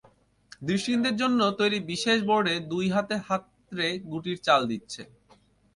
দৃষ্টিহীনদের 0.61 1.15
জন্য 1.15 1.39
তৈরি 1.59 1.79
বিশেষ 1.91 2.17
বোর্ডে 2.23 2.55
দুই 2.71 2.85
হাতে 2.89 3.15
হাতড়ে 3.27 3.89
গুটির 4.11 4.37
চাল 4.47 4.61
দিচ্ছে। 4.67 5.01